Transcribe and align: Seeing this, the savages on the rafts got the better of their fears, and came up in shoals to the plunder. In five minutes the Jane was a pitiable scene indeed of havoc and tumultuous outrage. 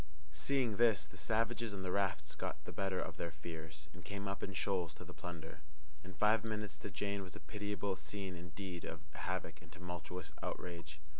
Seeing 0.33 0.77
this, 0.77 1.05
the 1.05 1.15
savages 1.15 1.75
on 1.75 1.83
the 1.83 1.91
rafts 1.91 2.33
got 2.33 2.65
the 2.65 2.71
better 2.71 2.99
of 2.99 3.17
their 3.17 3.29
fears, 3.29 3.87
and 3.93 4.03
came 4.03 4.27
up 4.27 4.41
in 4.41 4.53
shoals 4.53 4.95
to 4.95 5.05
the 5.05 5.13
plunder. 5.13 5.59
In 6.03 6.15
five 6.15 6.43
minutes 6.43 6.75
the 6.75 6.89
Jane 6.89 7.21
was 7.21 7.35
a 7.35 7.39
pitiable 7.39 7.95
scene 7.95 8.35
indeed 8.35 8.83
of 8.83 9.01
havoc 9.13 9.61
and 9.61 9.71
tumultuous 9.71 10.33
outrage. 10.41 10.99